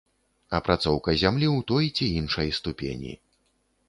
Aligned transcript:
Апрацоўка 0.59 1.13
зямлі 1.23 1.47
ў 1.51 1.57
той 1.71 1.85
ці 1.97 2.05
іншай 2.21 2.49
ступені. 2.61 3.13